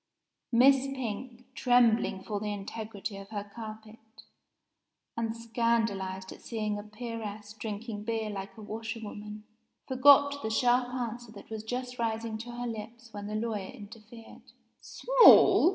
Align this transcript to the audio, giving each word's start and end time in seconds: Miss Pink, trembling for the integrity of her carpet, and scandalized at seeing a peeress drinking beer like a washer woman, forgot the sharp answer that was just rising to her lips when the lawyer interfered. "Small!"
Miss 0.51 0.87
Pink, 0.87 1.45
trembling 1.53 2.23
for 2.23 2.39
the 2.39 2.47
integrity 2.51 3.17
of 3.17 3.29
her 3.29 3.43
carpet, 3.53 3.99
and 5.15 5.37
scandalized 5.37 6.31
at 6.31 6.41
seeing 6.41 6.79
a 6.79 6.81
peeress 6.81 7.53
drinking 7.53 8.03
beer 8.03 8.31
like 8.31 8.57
a 8.57 8.63
washer 8.63 8.99
woman, 8.99 9.43
forgot 9.87 10.41
the 10.41 10.49
sharp 10.49 10.91
answer 10.91 11.31
that 11.33 11.51
was 11.51 11.63
just 11.63 11.99
rising 11.99 12.39
to 12.39 12.49
her 12.51 12.65
lips 12.65 13.13
when 13.13 13.27
the 13.27 13.35
lawyer 13.35 13.69
interfered. 13.69 14.41
"Small!" 14.81 15.69